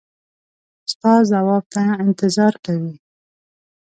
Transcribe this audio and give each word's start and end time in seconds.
ستا 0.91 1.13
ځواب 1.29 1.63
ته 1.73 1.81
انتظار 2.03 2.53
کوي. 2.65 2.93